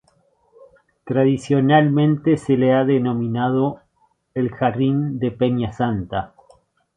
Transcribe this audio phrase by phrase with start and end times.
[1.03, 3.81] Tradicionalmente se le ha denominado
[4.33, 6.33] el "Jardín de Peña Santa".